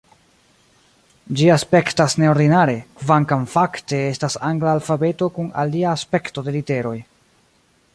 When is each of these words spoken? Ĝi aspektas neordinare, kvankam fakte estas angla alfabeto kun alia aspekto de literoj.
Ĝi 1.41 1.49
aspektas 1.55 2.17
neordinare, 2.23 2.75
kvankam 3.03 3.47
fakte 3.53 4.01
estas 4.09 4.41
angla 4.51 4.75
alfabeto 4.79 5.33
kun 5.37 5.55
alia 5.67 5.97
aspekto 5.99 6.49
de 6.51 6.59
literoj. 6.61 7.01